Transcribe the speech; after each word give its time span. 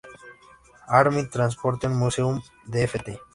Army 0.87 1.27
Transportation 1.29 1.95
Museum 1.95 2.41
de 2.65 2.87
Ft. 2.87 3.19